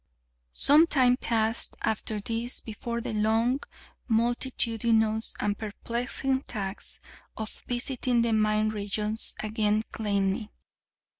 Some 0.55 0.87
time 0.87 1.15
passed 1.15 1.75
after 1.83 2.19
this 2.19 2.59
before 2.59 3.01
the 3.01 3.13
long, 3.13 3.59
multitudinous, 4.07 5.35
and 5.39 5.55
perplexing 5.55 6.41
task 6.41 7.03
of 7.37 7.61
visiting 7.67 8.23
the 8.23 8.33
mine 8.33 8.69
regions 8.69 9.35
again 9.43 9.83
claimed 9.91 10.33
me. 10.33 10.49